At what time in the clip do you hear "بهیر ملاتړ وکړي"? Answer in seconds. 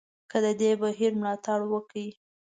0.81-2.07